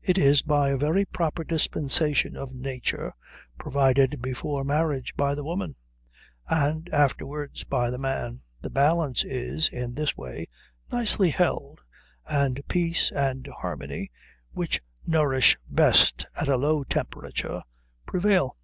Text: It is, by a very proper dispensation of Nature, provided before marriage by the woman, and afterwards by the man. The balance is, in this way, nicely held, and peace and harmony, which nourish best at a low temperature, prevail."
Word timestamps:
It 0.00 0.16
is, 0.16 0.42
by 0.42 0.68
a 0.68 0.76
very 0.76 1.04
proper 1.04 1.42
dispensation 1.42 2.36
of 2.36 2.54
Nature, 2.54 3.14
provided 3.58 4.22
before 4.22 4.62
marriage 4.62 5.16
by 5.16 5.34
the 5.34 5.42
woman, 5.42 5.74
and 6.48 6.88
afterwards 6.92 7.64
by 7.64 7.90
the 7.90 7.98
man. 7.98 8.42
The 8.60 8.70
balance 8.70 9.24
is, 9.24 9.68
in 9.70 9.94
this 9.94 10.16
way, 10.16 10.46
nicely 10.92 11.30
held, 11.30 11.80
and 12.30 12.62
peace 12.68 13.10
and 13.10 13.44
harmony, 13.48 14.12
which 14.52 14.80
nourish 15.04 15.58
best 15.68 16.26
at 16.40 16.46
a 16.46 16.56
low 16.56 16.84
temperature, 16.84 17.64
prevail." 18.06 18.56